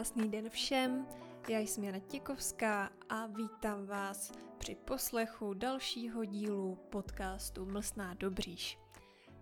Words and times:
Krásný 0.00 0.30
den 0.30 0.50
všem, 0.50 1.06
já 1.48 1.58
jsem 1.58 1.84
Jana 1.84 1.98
Těkovská 1.98 2.90
a 3.08 3.26
vítám 3.26 3.86
vás 3.86 4.32
při 4.58 4.74
poslechu 4.74 5.54
dalšího 5.54 6.24
dílu 6.24 6.74
podcastu 6.90 7.66
Mlsná 7.66 8.14
Dobříš. 8.14 8.78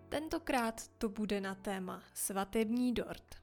Tentokrát 0.09 0.87
to 0.87 1.09
bude 1.09 1.41
na 1.41 1.55
téma 1.55 2.03
svatební 2.13 2.93
dort. 2.93 3.35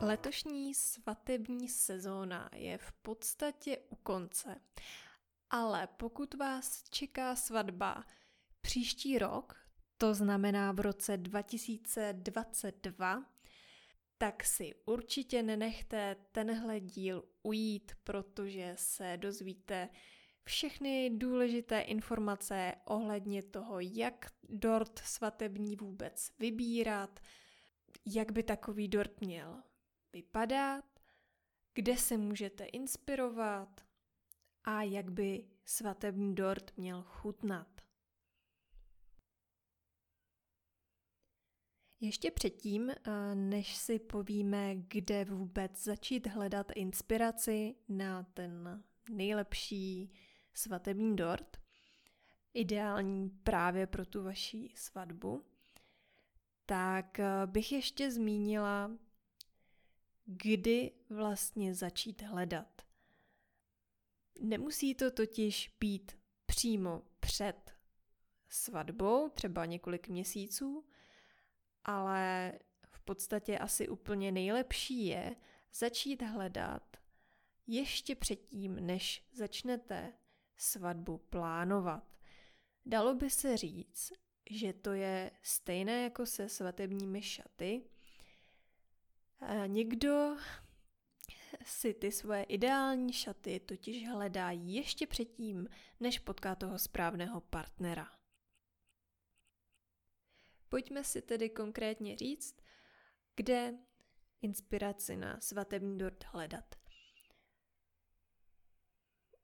Letošní 0.00 0.74
svatební 0.74 1.68
sezóna 1.68 2.50
je 2.54 2.78
v 2.78 2.92
podstatě 2.92 3.78
u 3.88 3.96
konce. 3.96 4.60
Ale 5.50 5.88
pokud 5.96 6.34
vás 6.34 6.82
čeká 6.90 7.36
svatba 7.36 8.04
příští 8.66 9.18
rok, 9.18 9.56
to 9.98 10.14
znamená 10.14 10.72
v 10.72 10.80
roce 10.80 11.16
2022, 11.16 13.24
tak 14.18 14.44
si 14.44 14.74
určitě 14.86 15.42
nenechte 15.42 16.16
tenhle 16.32 16.80
díl 16.80 17.24
ujít, 17.42 17.92
protože 18.04 18.74
se 18.78 19.16
dozvíte 19.16 19.88
všechny 20.44 21.10
důležité 21.10 21.80
informace 21.80 22.74
ohledně 22.84 23.42
toho, 23.42 23.80
jak 23.80 24.26
dort 24.48 24.98
svatební 24.98 25.76
vůbec 25.76 26.32
vybírat, 26.38 27.20
jak 28.06 28.32
by 28.32 28.42
takový 28.42 28.88
dort 28.88 29.20
měl 29.20 29.62
vypadat, 30.12 30.84
kde 31.74 31.96
se 31.96 32.16
můžete 32.16 32.64
inspirovat 32.64 33.80
a 34.64 34.82
jak 34.82 35.10
by 35.10 35.44
svatební 35.64 36.34
dort 36.34 36.72
měl 36.76 37.02
chutnat. 37.02 37.85
Ještě 42.00 42.30
předtím, 42.30 42.90
eh, 42.90 43.34
než 43.34 43.76
si 43.76 43.98
povíme, 43.98 44.74
kde 44.76 45.24
vůbec 45.24 45.84
začít 45.84 46.26
hledat 46.26 46.72
inspiraci 46.74 47.74
na 47.88 48.22
ten 48.22 48.84
nejlepší 49.10 50.12
svatební 50.54 51.16
dort, 51.16 51.56
ideální 52.54 53.30
právě 53.30 53.86
pro 53.86 54.06
tu 54.06 54.22
vaši 54.22 54.72
svatbu, 54.74 55.44
tak 56.66 57.20
eh, 57.20 57.46
bych 57.46 57.72
ještě 57.72 58.10
zmínila, 58.10 58.90
kdy 60.24 60.92
vlastně 61.10 61.74
začít 61.74 62.22
hledat. 62.22 62.82
Nemusí 64.40 64.94
to 64.94 65.10
totiž 65.10 65.76
být 65.80 66.12
přímo 66.46 67.02
před 67.20 67.70
svatbou, 68.48 69.28
třeba 69.28 69.64
několik 69.64 70.08
měsíců, 70.08 70.84
ale 71.86 72.52
v 72.86 73.00
podstatě 73.00 73.58
asi 73.58 73.88
úplně 73.88 74.32
nejlepší 74.32 75.06
je 75.06 75.36
začít 75.74 76.22
hledat 76.22 76.96
ještě 77.66 78.14
předtím, 78.14 78.86
než 78.86 79.24
začnete 79.32 80.12
svatbu 80.56 81.18
plánovat. 81.18 82.04
Dalo 82.86 83.14
by 83.14 83.30
se 83.30 83.56
říct, 83.56 84.12
že 84.50 84.72
to 84.72 84.92
je 84.92 85.30
stejné 85.42 86.02
jako 86.02 86.26
se 86.26 86.48
svatebními 86.48 87.22
šaty. 87.22 87.82
Někdo 89.66 90.36
si 91.64 91.94
ty 91.94 92.12
svoje 92.12 92.42
ideální 92.42 93.12
šaty 93.12 93.60
totiž 93.60 94.08
hledá 94.08 94.50
ještě 94.50 95.06
předtím, 95.06 95.68
než 96.00 96.18
potká 96.18 96.54
toho 96.54 96.78
správného 96.78 97.40
partnera. 97.40 98.15
Pojďme 100.76 101.04
si 101.04 101.22
tedy 101.22 101.50
konkrétně 101.50 102.16
říct, 102.16 102.56
kde 103.36 103.74
inspiraci 104.42 105.16
na 105.16 105.40
svatební 105.40 105.98
dort 105.98 106.24
hledat. 106.24 106.74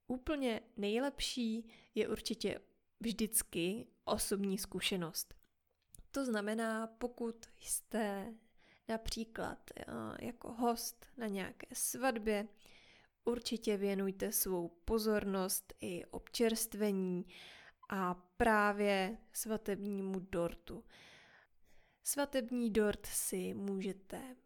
Úplně 0.06 0.60
nejlepší 0.76 1.72
je 1.94 2.08
určitě 2.08 2.60
vždycky 3.00 3.86
osobní 4.04 4.58
zkušenost. 4.58 5.34
To 6.10 6.24
znamená, 6.24 6.86
pokud 6.86 7.46
jste 7.60 8.34
například 8.88 9.70
eh, 9.76 9.84
jako 10.20 10.52
host 10.52 11.06
na 11.16 11.26
nějaké 11.26 11.66
svatbě, 11.72 12.48
určitě 13.24 13.76
věnujte 13.76 14.32
svou 14.32 14.68
pozornost 14.68 15.72
i 15.80 16.04
občerstvení 16.04 17.26
a 17.88 18.14
právě 18.14 19.18
svatebnímu 19.32 20.20
dortu. 20.20 20.84
Svatební 22.02 22.70
dort 22.70 23.06
si 23.06 23.54
můžete 23.54 24.36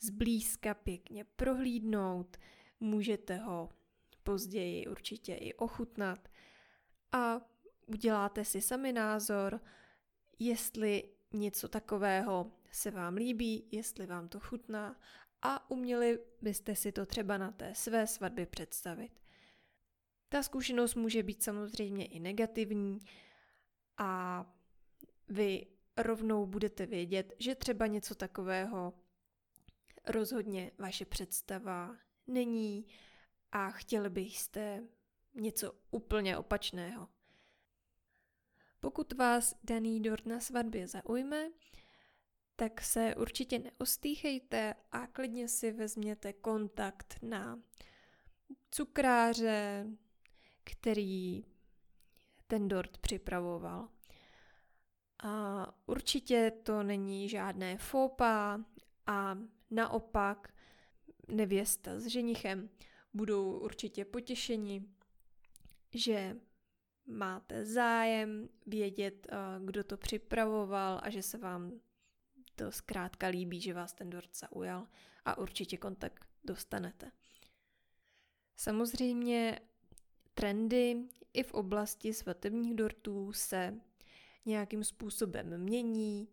zblízka 0.00 0.74
pěkně 0.74 1.24
prohlídnout, 1.24 2.36
můžete 2.80 3.36
ho 3.36 3.68
později 4.22 4.86
určitě 4.86 5.34
i 5.34 5.54
ochutnat 5.54 6.28
a 7.12 7.40
uděláte 7.86 8.44
si 8.44 8.60
sami 8.60 8.92
názor, 8.92 9.60
jestli 10.38 11.04
něco 11.32 11.68
takového 11.68 12.52
se 12.70 12.90
vám 12.90 13.14
líbí, 13.14 13.68
jestli 13.72 14.06
vám 14.06 14.28
to 14.28 14.40
chutná 14.40 15.00
a 15.42 15.70
uměli 15.70 16.18
byste 16.42 16.76
si 16.76 16.92
to 16.92 17.06
třeba 17.06 17.38
na 17.38 17.50
té 17.50 17.74
své 17.74 18.06
svatbě 18.06 18.46
představit. 18.46 19.12
Ta 20.28 20.42
zkušenost 20.42 20.94
může 20.94 21.22
být 21.22 21.42
samozřejmě 21.42 22.06
i 22.06 22.20
negativní 22.20 22.98
a 23.96 24.44
vy 25.28 25.66
rovnou 26.02 26.46
budete 26.46 26.86
vědět, 26.86 27.32
že 27.38 27.54
třeba 27.54 27.86
něco 27.86 28.14
takového 28.14 28.92
rozhodně 30.06 30.70
vaše 30.78 31.04
představa 31.04 31.96
není 32.26 32.86
a 33.52 33.70
chtěli 33.70 34.10
byste 34.10 34.82
něco 35.34 35.72
úplně 35.90 36.38
opačného. 36.38 37.08
Pokud 38.80 39.12
vás 39.12 39.54
daný 39.64 40.02
dort 40.02 40.26
na 40.26 40.40
svatbě 40.40 40.86
zaujme, 40.86 41.50
tak 42.56 42.80
se 42.80 43.14
určitě 43.14 43.58
neostýchejte 43.58 44.74
a 44.92 45.06
klidně 45.06 45.48
si 45.48 45.72
vezměte 45.72 46.32
kontakt 46.32 47.18
na 47.22 47.62
cukráře, 48.70 49.86
který 50.64 51.44
ten 52.46 52.68
dort 52.68 52.98
připravoval. 52.98 53.88
A 55.22 55.66
určitě 55.86 56.52
to 56.62 56.82
není 56.82 57.28
žádné 57.28 57.78
fópa 57.78 58.60
a 59.06 59.38
naopak 59.70 60.54
nevěsta 61.28 62.00
s 62.00 62.06
ženichem 62.06 62.70
budou 63.14 63.58
určitě 63.58 64.04
potěšeni, 64.04 64.84
že 65.94 66.36
máte 67.06 67.66
zájem 67.66 68.48
vědět, 68.66 69.26
kdo 69.64 69.84
to 69.84 69.96
připravoval 69.96 71.00
a 71.02 71.10
že 71.10 71.22
se 71.22 71.38
vám 71.38 71.80
to 72.56 72.72
zkrátka 72.72 73.26
líbí, 73.26 73.60
že 73.60 73.74
vás 73.74 73.92
ten 73.92 74.10
dort 74.10 74.36
zaujal 74.36 74.86
a 75.24 75.38
určitě 75.38 75.76
kontakt 75.76 76.26
dostanete. 76.44 77.10
Samozřejmě 78.56 79.60
trendy 80.34 81.08
i 81.32 81.42
v 81.42 81.52
oblasti 81.52 82.14
svatebních 82.14 82.74
dortů 82.74 83.32
se 83.32 83.80
nějakým 84.46 84.84
způsobem 84.84 85.58
mění, 85.58 86.28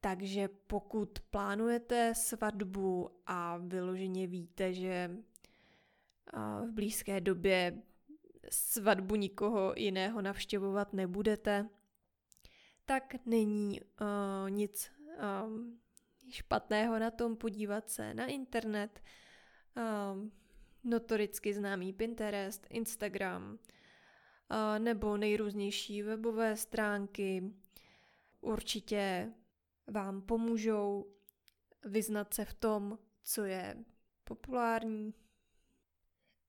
takže 0.00 0.48
pokud 0.66 1.18
plánujete 1.20 2.14
svatbu 2.14 3.10
a 3.26 3.56
vyloženě 3.56 4.26
víte, 4.26 4.74
že 4.74 5.10
v 6.66 6.72
blízké 6.72 7.20
době 7.20 7.82
svatbu 8.50 9.16
nikoho 9.16 9.74
jiného 9.76 10.22
navštěvovat 10.22 10.92
nebudete, 10.92 11.68
tak 12.84 13.14
není 13.26 13.80
uh, 13.80 14.50
nic 14.50 14.92
špatného 16.30 16.98
na 16.98 17.10
tom 17.10 17.36
podívat 17.36 17.90
se 17.90 18.14
na 18.14 18.26
internet, 18.26 19.02
notoricky 20.84 21.54
známý 21.54 21.92
Pinterest, 21.92 22.66
Instagram, 22.70 23.58
nebo 24.78 25.16
nejrůznější 25.16 26.02
webové 26.02 26.56
stránky. 26.56 27.52
Určitě 28.40 29.32
vám 29.86 30.22
pomůžou 30.22 31.06
vyznat 31.84 32.34
se 32.34 32.44
v 32.44 32.54
tom, 32.54 32.98
co 33.22 33.44
je 33.44 33.84
populární. 34.24 35.14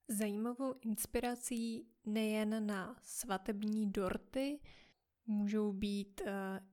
Zajímavou 0.08 0.76
inspirací 0.82 1.88
nejen 2.06 2.68
na 2.68 2.96
svatební 3.04 3.92
dorty 3.92 4.60
můžou 5.26 5.74
být 5.74 6.22
uh, 6.22 6.30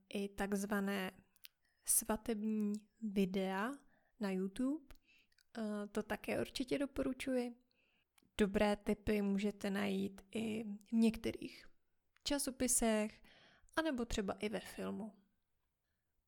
i 0.09 0.29
takzvané 0.29 1.11
svatební 1.85 2.73
videa 3.01 3.71
na 4.19 4.31
YouTube. 4.31 4.85
Uh, 5.57 5.63
to 5.91 6.03
také 6.03 6.41
určitě 6.41 6.79
doporučuji. 6.79 7.55
Dobré 8.41 8.75
tipy 8.75 9.21
můžete 9.21 9.69
najít 9.69 10.21
i 10.31 10.63
v 10.63 10.91
některých 10.91 11.65
časopisech, 12.23 13.21
anebo 13.75 14.05
třeba 14.05 14.33
i 14.33 14.49
ve 14.49 14.59
filmu. 14.59 15.11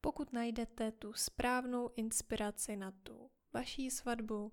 Pokud 0.02 0.34
najdete 0.34 0.92
tu 0.92 1.14
správnou 1.14 1.90
inspiraci 1.96 2.76
na 2.76 2.92
tu 2.92 3.32
vaší 3.54 3.92
svatbu, 3.92 4.52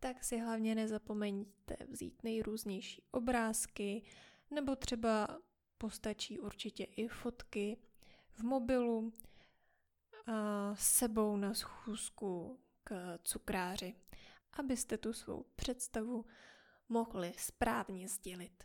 tak 0.00 0.24
si 0.24 0.38
hlavně 0.38 0.74
nezapomeňte 0.74 1.76
vzít 1.88 2.22
nejrůznější 2.22 3.02
obrázky, 3.10 4.02
nebo 4.50 4.76
třeba 4.76 5.28
postačí 5.78 6.38
určitě 6.38 6.84
i 6.84 7.08
fotky 7.08 7.76
v 8.30 8.42
mobilu 8.42 9.12
a 10.26 10.74
sebou 10.74 11.36
na 11.36 11.54
schůzku 11.54 12.60
k 12.84 13.18
cukráři, 13.24 13.94
abyste 14.52 14.98
tu 14.98 15.12
svou 15.12 15.44
představu 15.56 16.24
mohli 16.88 17.32
správně 17.38 18.08
sdělit. 18.08 18.64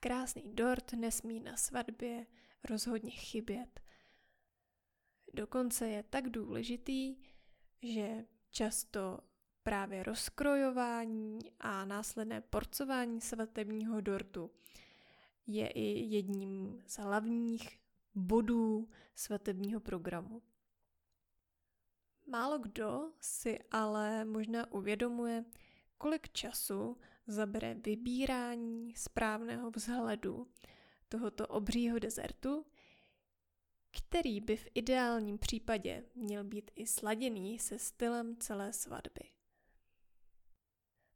Krásný 0.00 0.54
dort 0.54 0.92
nesmí 0.92 1.40
na 1.40 1.56
svatbě 1.56 2.26
rozhodně 2.64 3.10
chybět. 3.10 3.80
Dokonce 5.34 5.88
je 5.88 6.02
tak 6.02 6.28
důležitý, 6.30 7.16
že 7.82 8.24
často 8.50 9.20
právě 9.62 10.02
rozkrojování 10.02 11.38
a 11.60 11.84
následné 11.84 12.40
porcování 12.40 13.20
svatebního 13.20 14.00
dortu 14.00 14.50
je 15.48 15.68
i 15.68 16.14
jedním 16.14 16.82
z 16.86 16.98
hlavních 16.98 17.78
bodů 18.14 18.88
svatebního 19.14 19.80
programu. 19.80 20.42
Málo 22.26 22.58
kdo 22.58 23.12
si 23.20 23.58
ale 23.70 24.24
možná 24.24 24.72
uvědomuje, 24.72 25.44
kolik 25.98 26.28
času 26.32 26.96
zabere 27.26 27.74
vybírání 27.74 28.94
správného 28.96 29.70
vzhledu 29.70 30.46
tohoto 31.08 31.46
obřího 31.46 31.98
dezertu, 31.98 32.66
který 33.90 34.40
by 34.40 34.56
v 34.56 34.68
ideálním 34.74 35.38
případě 35.38 36.04
měl 36.14 36.44
být 36.44 36.70
i 36.76 36.86
sladěný 36.86 37.58
se 37.58 37.78
stylem 37.78 38.36
celé 38.36 38.72
svatby. 38.72 39.20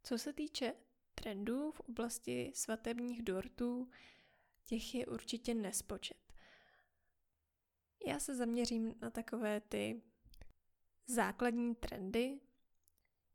Co 0.03 0.19
se 0.19 0.33
týče 0.33 0.75
trendů 1.15 1.71
v 1.71 1.81
oblasti 1.81 2.53
svatebních 2.55 3.23
dortů, 3.23 3.89
těch 4.73 4.95
je 4.95 5.07
určitě 5.07 5.55
nespočet. 5.55 6.33
Já 8.07 8.21
se 8.21 8.35
zaměřím 8.35 8.95
na 9.01 9.11
takové 9.11 9.61
ty 9.61 10.03
základní 11.07 11.75
trendy, 11.75 12.41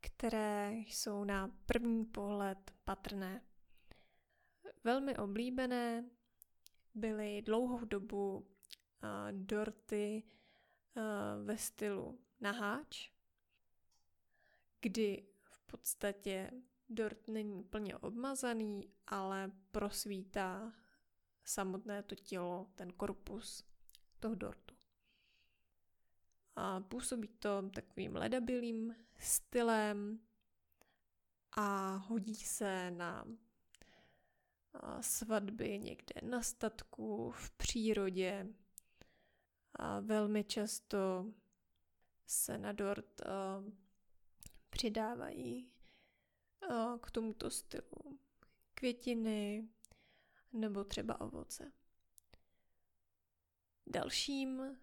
které 0.01 0.73
jsou 0.73 1.23
na 1.23 1.47
první 1.65 2.05
pohled 2.05 2.71
patrné. 2.85 3.41
Velmi 4.83 5.17
oblíbené 5.17 6.09
byly 6.95 7.41
dlouhou 7.41 7.85
dobu 7.85 8.37
uh, 8.37 8.45
dorty 9.31 10.23
uh, 10.23 11.45
ve 11.45 11.57
stylu 11.57 12.19
naháč, 12.39 13.11
kdy 14.81 15.27
v 15.43 15.59
podstatě 15.59 16.51
dort 16.89 17.27
není 17.27 17.63
plně 17.63 17.97
obmazaný, 17.97 18.93
ale 19.07 19.51
prosvítá 19.71 20.73
samotné 21.47 22.03
to 22.03 22.15
tělo, 22.15 22.67
ten 22.75 22.93
korpus 22.93 23.63
toho 24.19 24.35
dortu. 24.35 24.75
A 26.55 26.79
působí 26.79 27.27
to 27.27 27.69
takovým 27.69 28.15
ledabilým 28.15 28.95
stylem 29.19 30.19
a 31.51 31.95
hodí 31.95 32.35
se 32.35 32.91
na 32.91 33.25
svatby 35.01 35.79
někde 35.79 36.21
na 36.23 36.41
statku, 36.41 37.31
v 37.31 37.51
přírodě. 37.51 38.47
A 39.75 39.99
velmi 39.99 40.43
často 40.43 41.31
se 42.25 42.57
na 42.57 42.71
dort 42.71 43.21
přidávají 44.69 45.71
k 47.01 47.11
tomuto 47.11 47.49
stylu 47.49 48.19
květiny 48.73 49.67
nebo 50.57 50.83
třeba 50.83 51.21
ovoce. 51.21 51.71
Dalším 53.87 54.77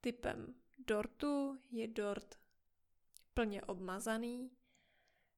typem 0.00 0.54
dortu 0.78 1.58
je 1.70 1.88
dort 1.88 2.38
plně 3.34 3.62
obmazaný, 3.62 4.50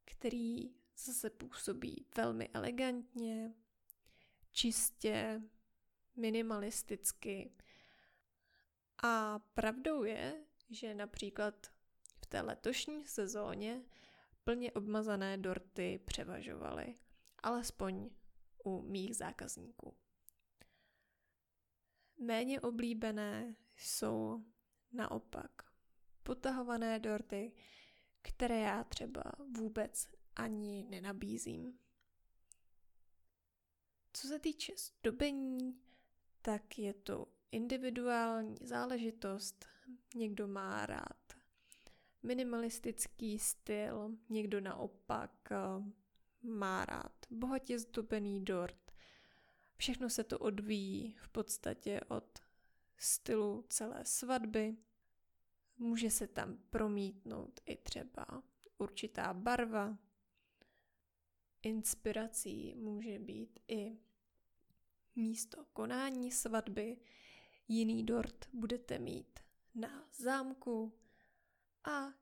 který 0.04 0.74
zase 0.96 1.30
působí 1.30 2.06
velmi 2.16 2.48
elegantně, 2.48 3.54
čistě, 4.52 5.42
minimalisticky. 6.16 7.52
A 9.02 9.38
pravdou 9.38 10.04
je, 10.04 10.44
že 10.70 10.94
například 10.94 11.66
v 12.22 12.26
té 12.26 12.40
letošní 12.40 13.06
sezóně 13.06 13.84
plně 14.44 14.72
obmazané 14.72 15.38
dorty 15.38 16.00
převažovaly, 16.04 16.94
alespoň 17.42 18.10
u 18.64 18.82
mých 18.82 19.16
zákazníků. 19.16 19.94
Méně 22.18 22.60
oblíbené 22.60 23.56
jsou 23.76 24.44
naopak 24.92 25.50
potahované 26.22 26.98
dorty, 26.98 27.52
které 28.22 28.60
já 28.60 28.84
třeba 28.84 29.22
vůbec 29.56 30.08
ani 30.36 30.84
nenabízím. 30.88 31.78
Co 34.12 34.28
se 34.28 34.38
týče 34.38 34.72
zdobení, 34.76 35.80
tak 36.42 36.78
je 36.78 36.94
to 36.94 37.26
individuální 37.52 38.56
záležitost. 38.62 39.64
Někdo 40.14 40.48
má 40.48 40.86
rád 40.86 41.34
minimalistický 42.22 43.38
styl, 43.38 44.16
někdo 44.28 44.60
naopak 44.60 45.52
eh, 45.52 45.56
má 46.44 46.84
rád 46.84 47.12
bohatě 47.30 47.78
zdobený 47.78 48.44
dort. 48.44 48.92
Všechno 49.76 50.10
se 50.10 50.24
to 50.24 50.38
odvíjí 50.38 51.16
v 51.18 51.28
podstatě 51.28 52.00
od 52.08 52.38
stylu 52.98 53.64
celé 53.68 54.04
svatby. 54.04 54.76
Může 55.78 56.10
se 56.10 56.26
tam 56.26 56.58
promítnout 56.70 57.60
i 57.66 57.76
třeba 57.76 58.42
určitá 58.78 59.34
barva. 59.34 59.98
Inspirací 61.62 62.74
může 62.74 63.18
být 63.18 63.60
i 63.68 63.98
místo 65.16 65.64
konání 65.72 66.30
svatby. 66.30 66.96
Jiný 67.68 68.06
dort 68.06 68.48
budete 68.52 68.98
mít 68.98 69.40
na 69.74 70.08
zámku 70.12 70.98
a 71.84 72.14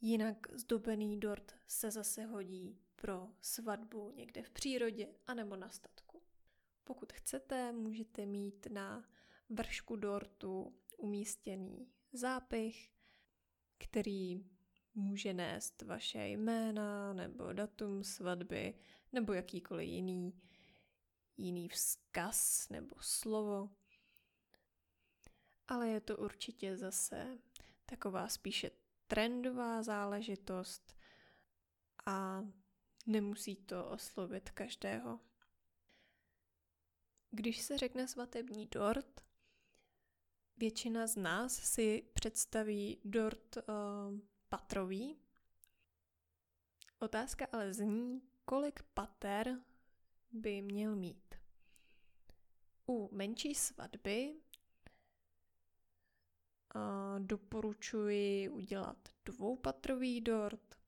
jinak 0.00 0.46
zdobený 0.52 1.20
dort 1.20 1.54
se 1.66 1.90
zase 1.90 2.24
hodí 2.24 2.78
pro 3.00 3.28
svatbu 3.40 4.12
někde 4.16 4.42
v 4.42 4.50
přírodě 4.50 5.08
anebo 5.26 5.56
na 5.56 5.70
statku. 5.70 6.22
Pokud 6.84 7.12
chcete, 7.12 7.72
můžete 7.72 8.26
mít 8.26 8.66
na 8.70 9.04
vršku 9.48 9.96
dortu 9.96 10.74
umístěný 10.96 11.92
zápich, 12.12 12.92
který 13.78 14.46
může 14.94 15.32
nést 15.32 15.82
vaše 15.82 16.28
jména 16.28 17.12
nebo 17.12 17.52
datum 17.52 18.04
svatby 18.04 18.74
nebo 19.12 19.32
jakýkoliv 19.32 19.88
jiný, 19.88 20.40
jiný 21.36 21.68
vzkaz 21.68 22.68
nebo 22.68 22.96
slovo. 23.00 23.70
Ale 25.68 25.88
je 25.88 26.00
to 26.00 26.16
určitě 26.16 26.76
zase 26.76 27.38
taková 27.86 28.28
spíše 28.28 28.70
trendová 29.06 29.82
záležitost 29.82 30.96
a 32.06 32.44
nemusí 33.06 33.56
to 33.56 33.88
oslovit 33.88 34.50
každého. 34.50 35.20
Když 37.30 37.60
se 37.60 37.78
řekne 37.78 38.08
svatební 38.08 38.66
dort, 38.66 39.20
většina 40.56 41.06
z 41.06 41.16
nás 41.16 41.54
si 41.54 42.02
představí 42.12 43.00
dort 43.04 43.56
uh, 43.56 43.62
patrový. 44.48 45.16
Otázka 46.98 47.46
ale 47.52 47.74
zní, 47.74 48.22
kolik 48.44 48.82
pater 48.82 49.60
by 50.32 50.62
měl 50.62 50.96
mít. 50.96 51.34
U 52.86 53.08
menší 53.12 53.54
svatby 53.54 54.34
uh, 56.74 57.20
doporučuji 57.20 58.48
udělat 58.48 59.08
dvoupatrový 59.24 60.20
dort, 60.20 60.79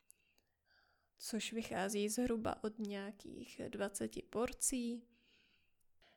což 1.23 1.52
vychází 1.52 2.09
zhruba 2.09 2.64
od 2.64 2.79
nějakých 2.79 3.61
20 3.69 4.31
porcí. 4.31 5.02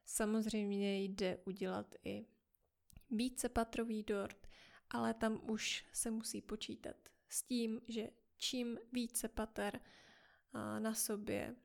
Samozřejmě 0.06 1.04
jde 1.04 1.38
udělat 1.46 1.96
i 2.04 2.26
vícepatrový 3.12 4.04
dort, 4.04 4.48
ale 4.90 5.14
tam 5.14 5.50
už 5.50 5.86
se 5.94 6.12
musí 6.12 6.42
počítat 6.42 6.96
s 7.30 7.44
tím, 7.44 7.82
že 7.88 8.10
čím 8.38 8.80
více 8.92 9.28
pater 9.28 9.80
na 10.80 10.94
sobě 10.94 11.56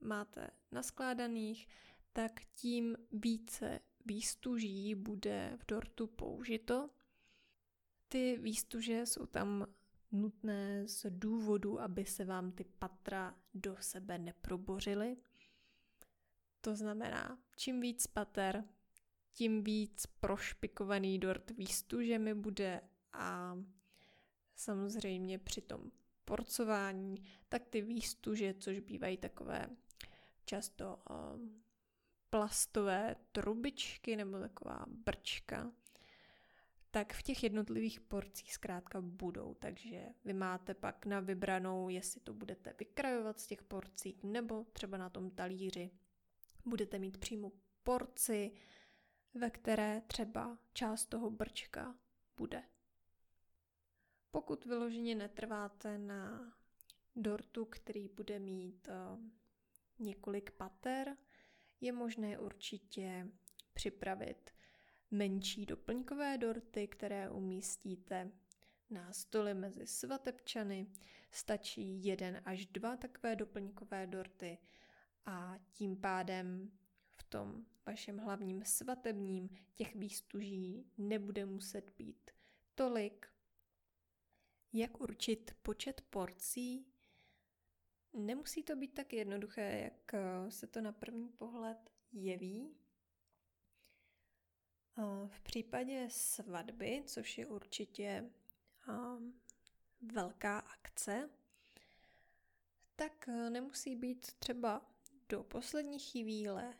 máte 0.00 0.50
naskládaných, 0.72 1.68
tak 2.12 2.40
tím 2.54 2.96
více 3.12 3.80
výstuží 4.06 4.94
bude 4.94 5.56
v 5.56 5.66
dortu 5.66 6.06
použito. 6.06 6.90
Ty 8.08 8.38
výstuže 8.38 9.06
jsou 9.06 9.26
tam 9.26 9.66
nutné 10.14 10.88
z 10.88 11.06
důvodu, 11.08 11.80
aby 11.80 12.04
se 12.04 12.24
vám 12.24 12.52
ty 12.52 12.64
patra 12.64 13.34
do 13.54 13.76
sebe 13.80 14.18
neprobořily. 14.18 15.16
To 16.60 16.76
znamená, 16.76 17.38
čím 17.56 17.80
víc 17.80 18.06
pater, 18.06 18.64
tím 19.32 19.64
víc 19.64 20.06
prošpikovaný 20.06 21.18
dort 21.18 21.50
výstužemi 21.50 22.34
bude 22.34 22.80
a 23.12 23.58
samozřejmě 24.54 25.38
při 25.38 25.60
tom 25.60 25.90
porcování, 26.24 27.24
tak 27.48 27.66
ty 27.66 27.82
výstuže, 27.82 28.54
což 28.58 28.80
bývají 28.80 29.16
takové 29.16 29.68
často 30.44 30.98
um, 31.10 31.62
plastové 32.30 33.16
trubičky 33.32 34.16
nebo 34.16 34.38
taková 34.38 34.84
brčka, 34.88 35.72
tak 36.94 37.12
v 37.12 37.22
těch 37.22 37.42
jednotlivých 37.42 38.00
porcích 38.00 38.54
zkrátka 38.54 39.00
budou. 39.00 39.54
Takže 39.54 40.08
vy 40.24 40.32
máte 40.32 40.74
pak 40.74 41.06
na 41.06 41.20
vybranou, 41.20 41.88
jestli 41.88 42.20
to 42.20 42.34
budete 42.34 42.74
vykrajovat 42.78 43.40
z 43.40 43.46
těch 43.46 43.62
porcí, 43.62 44.20
nebo 44.22 44.64
třeba 44.72 44.98
na 44.98 45.10
tom 45.10 45.30
talíři 45.30 45.90
budete 46.64 46.98
mít 46.98 47.18
přímo 47.18 47.52
porci, 47.82 48.52
ve 49.34 49.50
které 49.50 50.02
třeba 50.06 50.58
část 50.72 51.06
toho 51.06 51.30
brčka 51.30 51.94
bude. 52.36 52.62
Pokud 54.30 54.64
vyloženě 54.64 55.14
netrváte 55.14 55.98
na 55.98 56.52
dortu, 57.16 57.64
který 57.64 58.08
bude 58.08 58.38
mít 58.38 58.88
uh, 58.88 59.20
několik 59.98 60.50
pater, 60.50 61.16
je 61.80 61.92
možné 61.92 62.38
určitě 62.38 63.28
připravit 63.72 64.53
menší 65.14 65.66
doplňkové 65.66 66.38
dorty, 66.38 66.88
které 66.88 67.30
umístíte 67.30 68.30
na 68.90 69.12
stole 69.12 69.54
mezi 69.54 69.86
svatebčany. 69.86 70.86
Stačí 71.30 72.04
jeden 72.04 72.42
až 72.44 72.66
dva 72.66 72.96
takové 72.96 73.36
doplňkové 73.36 74.06
dorty 74.06 74.58
a 75.26 75.58
tím 75.70 75.96
pádem 75.96 76.70
v 77.16 77.22
tom 77.22 77.64
vašem 77.86 78.18
hlavním 78.18 78.64
svatebním 78.64 79.50
těch 79.74 79.94
výstuží 79.96 80.86
nebude 80.98 81.46
muset 81.46 81.90
být 81.98 82.30
tolik. 82.74 83.26
Jak 84.72 85.00
určit 85.00 85.56
počet 85.62 86.00
porcí? 86.10 86.86
Nemusí 88.12 88.62
to 88.62 88.76
být 88.76 88.94
tak 88.94 89.12
jednoduché, 89.12 89.80
jak 89.84 90.14
se 90.48 90.66
to 90.66 90.80
na 90.80 90.92
první 90.92 91.28
pohled 91.28 91.90
jeví. 92.12 92.83
V 95.26 95.40
případě 95.42 96.08
svatby, 96.10 97.02
což 97.06 97.38
je 97.38 97.46
určitě 97.46 98.30
velká 100.02 100.58
akce, 100.58 101.30
tak 102.96 103.26
nemusí 103.26 103.96
být 103.96 104.32
třeba 104.38 104.90
do 105.28 105.42
poslední 105.44 105.98
chvíle 105.98 106.74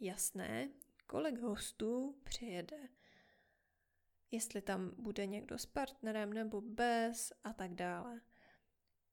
jasné, 0.00 0.70
kolik 1.06 1.38
hostů 1.38 2.20
přijede. 2.24 2.88
Jestli 4.30 4.62
tam 4.62 4.94
bude 4.98 5.26
někdo 5.26 5.58
s 5.58 5.66
partnerem 5.66 6.32
nebo 6.32 6.60
bez 6.60 7.32
a 7.44 7.52
tak 7.52 7.74
dále. 7.74 8.20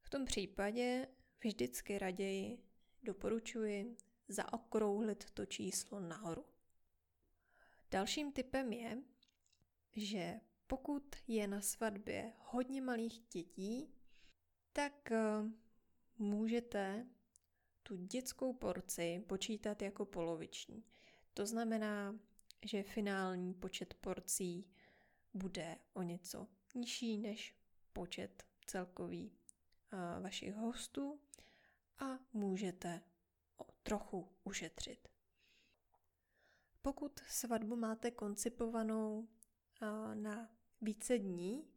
V 0.01 0.09
tom 0.09 0.25
případě 0.25 1.07
vždycky 1.43 1.97
raději 1.97 2.63
doporučuji 3.03 3.97
zaokrouhlit 4.27 5.31
to 5.31 5.45
číslo 5.45 5.99
nahoru. 5.99 6.52
Dalším 7.93 8.31
typem 8.31 8.73
je, 8.73 8.97
že 9.95 10.39
pokud 10.67 11.15
je 11.27 11.47
na 11.47 11.61
svatbě 11.61 12.33
hodně 12.39 12.81
malých 12.81 13.19
dětí, 13.19 13.93
tak 14.71 15.11
eh, 15.11 15.21
můžete 16.17 17.07
tu 17.83 17.95
dětskou 17.95 18.53
porci 18.53 19.23
počítat 19.27 19.81
jako 19.81 20.05
poloviční. 20.05 20.83
To 21.33 21.45
znamená, 21.45 22.19
že 22.65 22.83
finální 22.83 23.53
počet 23.53 23.93
porcí 23.93 24.67
bude 25.33 25.77
o 25.93 26.01
něco 26.01 26.47
nižší 26.75 27.17
než 27.17 27.55
počet 27.93 28.43
celkový 28.65 29.31
eh, 29.31 30.21
vašich 30.21 30.55
hostů 30.55 31.19
a 31.99 32.19
můžete 32.33 33.01
trochu 33.83 34.29
ušetřit. 34.43 35.12
Pokud 36.85 37.19
svatbu 37.19 37.75
máte 37.75 38.11
koncipovanou 38.11 39.27
na 40.13 40.49
více 40.81 41.17
dní, 41.17 41.67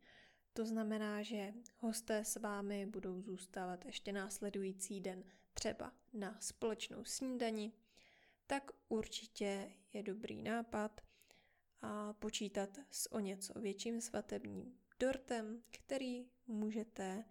to 0.52 0.66
znamená, 0.66 1.22
že 1.22 1.54
hosté 1.76 2.24
s 2.24 2.36
vámi 2.36 2.86
budou 2.86 3.22
zůstávat 3.22 3.84
ještě 3.84 4.12
následující 4.12 5.00
den 5.00 5.24
třeba 5.54 5.92
na 6.12 6.36
společnou 6.40 7.04
snídani, 7.04 7.72
tak 8.46 8.70
určitě 8.88 9.72
je 9.92 10.02
dobrý 10.02 10.42
nápad 10.42 11.00
a 11.80 12.12
počítat 12.12 12.78
s 12.90 13.12
o 13.12 13.20
něco 13.20 13.60
větším 13.60 14.00
svatebním 14.00 14.78
dortem, 15.00 15.62
který 15.70 16.30
můžete 16.46 17.24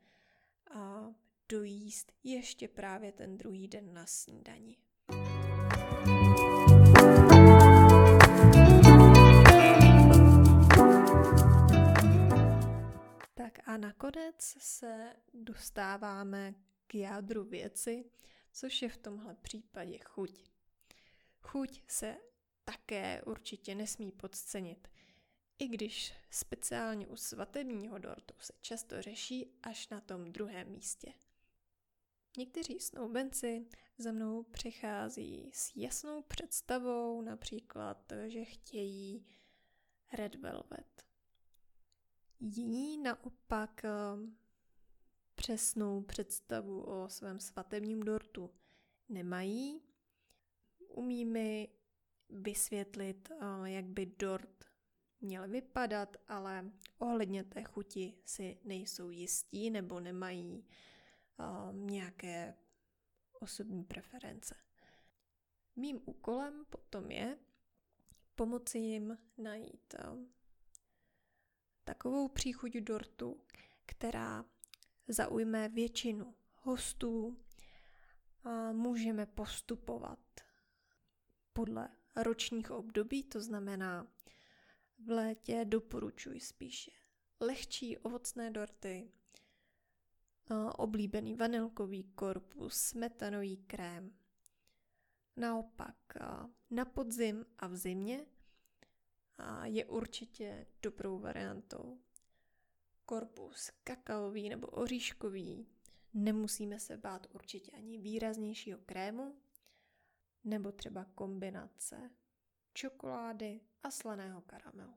a 0.72 1.14
dojíst 1.50 2.12
ještě 2.24 2.68
právě 2.68 3.12
ten 3.12 3.38
druhý 3.38 3.68
den 3.68 3.94
na 3.94 4.06
snídani. 4.06 4.78
A 13.76 13.78
nakonec 13.78 14.36
se 14.60 15.16
dostáváme 15.34 16.56
k 16.88 16.96
jádru 16.96 17.44
věci, 17.44 18.12
což 18.52 18.82
je 18.82 18.90
v 18.90 18.98
tomhle 18.98 19.36
případě 19.36 20.00
chuť. 20.06 20.44
Chuť 21.42 21.82
se 21.88 22.18
také 22.64 23.22
určitě 23.24 23.76
nesmí 23.76 24.12
podcenit, 24.12 24.88
i 25.60 25.68
když 25.68 26.14
speciálně 26.30 27.08
u 27.08 27.16
svatebního 27.16 27.98
dortu 27.98 28.34
se 28.40 28.54
často 28.62 29.02
řeší 29.02 29.60
až 29.64 29.90
na 29.90 30.02
tom 30.02 30.32
druhém 30.32 30.72
místě. 30.72 31.14
Někteří 32.38 32.80
snoubenci 32.80 33.68
za 33.98 34.12
mnou 34.12 34.44
přichází 34.44 35.52
s 35.54 35.76
jasnou 35.76 36.22
představou, 36.22 37.22
například, 37.22 38.14
že 38.28 38.46
chtějí 38.46 39.28
red 40.14 40.36
velvet. 40.36 41.05
Jiní 42.40 42.98
naopak 42.98 43.86
eh, 43.86 43.90
přesnou 45.36 46.02
představu 46.02 46.82
o 46.82 47.10
svém 47.10 47.40
svatebním 47.40 48.04
dortu 48.04 48.52
nemají. 49.10 49.82
Umí 50.88 51.26
mi 51.26 51.70
vysvětlit, 52.30 53.32
eh, 53.32 53.70
jak 53.70 53.86
by 53.86 54.06
dort 54.06 54.66
měl 55.22 55.48
vypadat, 55.48 56.18
ale 56.28 56.72
ohledně 56.98 57.44
té 57.44 57.64
chuti 57.64 58.14
si 58.26 58.58
nejsou 58.64 59.10
jistí 59.10 59.70
nebo 59.70 60.00
nemají 60.00 60.66
uh, 61.40 61.76
nějaké 61.76 62.56
osobní 63.40 63.84
preference. 63.84 64.56
Mým 65.76 66.02
úkolem 66.06 66.66
potom 66.70 67.12
je 67.12 67.38
pomoci 68.36 68.78
jim 68.78 69.18
najít 69.38 69.96
takovou 71.86 72.28
příchuť 72.28 72.74
dortu, 72.74 73.42
která 73.86 74.46
zaujme 75.08 75.70
většinu 75.70 76.36
hostů. 76.56 77.38
A 78.44 78.72
můžeme 78.72 79.26
postupovat 79.26 80.20
podle 81.54 81.90
ročních 82.16 82.72
období, 82.72 83.24
to 83.24 83.42
znamená 83.42 84.08
v 85.06 85.10
létě 85.10 85.66
doporučuji 85.66 86.40
spíše 86.40 86.92
lehčí 87.40 87.98
ovocné 87.98 88.52
dorty, 88.52 89.12
oblíbený 90.78 91.36
vanilkový 91.36 92.04
korpus, 92.04 92.74
smetanový 92.74 93.58
krém. 93.58 94.14
Naopak 95.38 95.96
na 96.70 96.86
podzim 96.86 97.46
a 97.58 97.68
v 97.68 97.76
zimě 97.76 98.26
je 99.64 99.86
určitě 99.86 100.68
dobrou 100.82 101.20
variantou 101.20 102.00
korpus 103.06 103.72
kakaový 103.84 104.50
nebo 104.50 104.68
oříškový. 104.68 105.68
Nemusíme 106.14 106.80
se 106.80 106.98
bát 106.98 107.28
určitě 107.36 107.72
ani 107.72 107.98
výraznějšího 107.98 108.80
krému, 108.86 109.36
nebo 110.44 110.72
třeba 110.72 111.06
kombinace 111.06 112.12
čokolády 112.74 113.62
a 113.84 113.92
slaného 113.92 114.42
karamelu. 114.42 114.94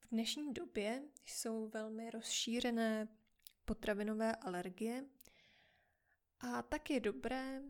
V 0.00 0.08
dnešní 0.10 0.54
době 0.54 1.02
jsou 1.26 1.68
velmi 1.68 2.10
rozšířené 2.10 3.08
potravinové 3.64 4.36
alergie. 4.36 5.04
A 6.40 6.62
tak 6.62 6.90
je 6.90 7.00
dobré 7.00 7.62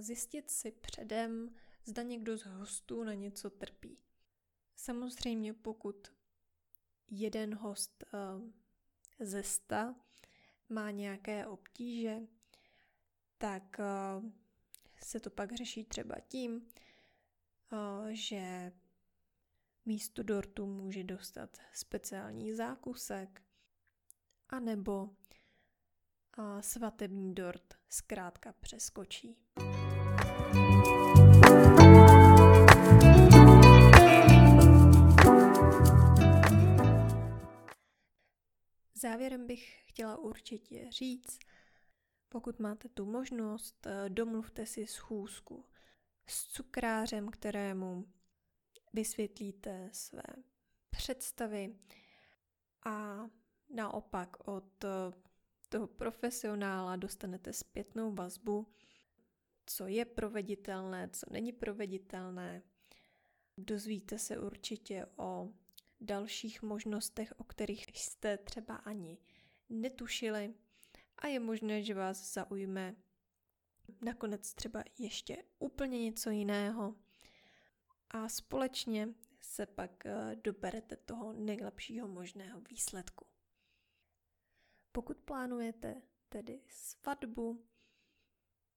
zjistit 0.00 0.50
si 0.50 0.72
předem, 0.72 1.54
zda 1.84 2.02
někdo 2.02 2.38
z 2.38 2.42
hostů 2.42 3.04
na 3.04 3.14
něco 3.14 3.50
trpí. 3.50 3.98
Samozřejmě 4.78 5.54
pokud 5.54 6.08
jeden 7.10 7.54
host 7.54 8.04
ze 9.20 9.42
sta 9.42 9.94
má 10.68 10.90
nějaké 10.90 11.46
obtíže, 11.46 12.18
tak 13.38 13.80
se 15.02 15.20
to 15.20 15.30
pak 15.30 15.52
řeší 15.56 15.84
třeba 15.84 16.14
tím, 16.28 16.68
že 18.10 18.72
místo 19.86 20.22
dortu 20.22 20.66
může 20.66 21.04
dostat 21.04 21.58
speciální 21.72 22.54
zákusek, 22.54 23.42
anebo 24.48 25.10
svatební 26.60 27.34
dort 27.34 27.74
zkrátka 27.88 28.52
přeskočí. 28.52 29.36
Závěrem 39.00 39.46
bych 39.46 39.82
chtěla 39.86 40.16
určitě 40.16 40.90
říct, 40.90 41.38
pokud 42.28 42.58
máte 42.58 42.88
tu 42.88 43.06
možnost, 43.06 43.86
domluvte 44.08 44.66
si 44.66 44.86
schůzku 44.86 45.64
s 46.26 46.46
cukrářem, 46.46 47.28
kterému 47.28 48.12
vysvětlíte 48.92 49.90
své 49.92 50.22
představy 50.90 51.78
a 52.86 53.26
naopak 53.74 54.48
od 54.48 54.84
toho 55.68 55.86
profesionála 55.86 56.96
dostanete 56.96 57.52
zpětnou 57.52 58.14
vazbu, 58.14 58.66
co 59.66 59.86
je 59.86 60.04
proveditelné, 60.04 61.08
co 61.12 61.26
není 61.30 61.52
proveditelné. 61.52 62.62
Dozvíte 63.58 64.18
se 64.18 64.38
určitě 64.38 65.06
o 65.16 65.52
dalších 66.00 66.62
možnostech, 66.62 67.34
o 67.36 67.44
kterých 67.44 67.86
jste 67.94 68.38
třeba 68.38 68.76
ani 68.76 69.18
netušili 69.68 70.54
a 71.18 71.26
je 71.26 71.40
možné, 71.40 71.82
že 71.82 71.94
vás 71.94 72.32
zaujme 72.32 72.96
nakonec 74.02 74.54
třeba 74.54 74.84
ještě 74.98 75.44
úplně 75.58 76.04
něco 76.04 76.30
jiného 76.30 76.94
a 78.10 78.28
společně 78.28 79.08
se 79.40 79.66
pak 79.66 80.06
eh, 80.06 80.36
doberete 80.44 80.96
toho 80.96 81.32
nejlepšího 81.32 82.08
možného 82.08 82.60
výsledku. 82.60 83.26
Pokud 84.92 85.18
plánujete 85.18 86.02
tedy 86.28 86.60
svatbu, 86.68 87.64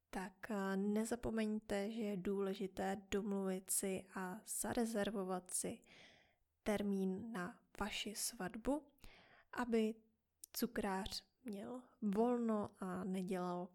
tak 0.10 0.52
eh, 0.52 0.78
nezapomeňte, 0.78 1.92
že 1.92 2.02
je 2.02 2.18
důležité 2.18 3.02
domluvit 3.12 3.72
si 3.72 4.04
a 4.16 4.42
zarezervovat 4.48 5.52
si 5.52 5.80
termín 6.64 7.32
na 7.32 7.60
vaši 7.80 8.16
svatbu, 8.16 8.84
aby 9.54 9.96
cukrář 10.54 11.24
měl 11.44 11.82
volno 12.02 12.70
a 12.80 13.04
nedělal 13.04 13.68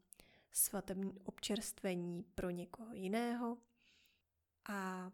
svatební 0.53 1.21
občerstvení 1.21 2.23
pro 2.35 2.51
někoho 2.51 2.93
jiného. 2.93 3.59
A 4.69 5.13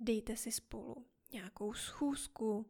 dejte 0.00 0.36
si 0.36 0.52
spolu 0.52 1.06
nějakou 1.32 1.74
schůzku 1.74 2.66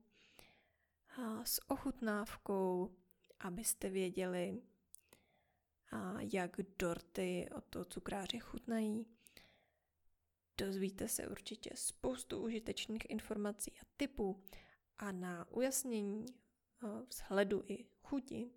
s 1.44 1.70
ochutnávkou, 1.70 2.96
abyste 3.40 3.90
věděli, 3.90 4.62
jak 6.18 6.56
dorty 6.78 7.48
od 7.54 7.64
toho 7.64 7.84
cukráře 7.84 8.38
chutnají. 8.38 9.06
Dozvíte 10.58 11.08
se 11.08 11.28
určitě 11.28 11.70
spoustu 11.74 12.42
užitečných 12.42 13.10
informací 13.10 13.72
a 13.80 13.84
typů 13.96 14.42
a 14.98 15.12
na 15.12 15.50
ujasnění 15.50 16.26
vzhledu 17.08 17.64
i 17.66 17.86
chuti 18.02 18.50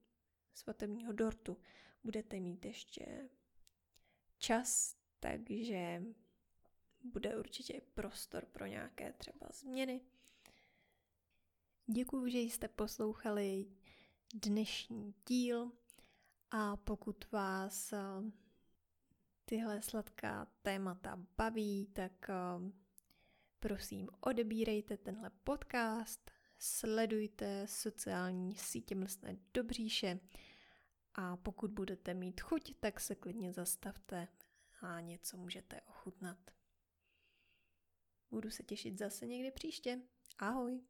svatebního 0.53 1.13
dortu 1.13 1.57
budete 2.03 2.39
mít 2.39 2.65
ještě 2.65 3.29
čas, 4.37 4.95
takže 5.19 6.03
bude 7.03 7.37
určitě 7.37 7.81
prostor 7.93 8.45
pro 8.45 8.65
nějaké 8.65 9.13
třeba 9.13 9.47
změny. 9.53 10.01
Děkuji, 11.85 12.31
že 12.31 12.39
jste 12.39 12.67
poslouchali 12.67 13.65
dnešní 14.33 15.13
díl 15.27 15.71
a 16.51 16.77
pokud 16.77 17.31
vás 17.31 17.93
eh, 17.93 17.99
tyhle 19.51 19.81
sladká 19.81 20.47
témata 20.61 21.25
baví, 21.37 21.85
tak 21.85 22.29
eh, 22.29 22.71
prosím 23.59 24.09
odebírejte 24.19 24.97
tenhle 24.97 25.29
podcast, 25.43 26.31
sledujte 26.59 27.67
sociální 27.67 28.55
sítě 28.55 28.95
Mlsné 28.95 29.37
Dobříše 29.53 30.19
a 31.13 31.37
pokud 31.37 31.71
budete 31.71 32.13
mít 32.13 32.41
chuť, 32.41 32.75
tak 32.79 32.99
se 32.99 33.15
klidně 33.15 33.53
zastavte 33.53 34.27
a 34.81 34.99
něco 34.99 35.37
můžete 35.37 35.81
ochutnat. 35.81 36.51
Budu 38.29 38.49
se 38.49 38.63
těšit 38.63 38.97
zase 38.97 39.27
někdy 39.27 39.51
příště. 39.51 40.01
Ahoj! 40.39 40.81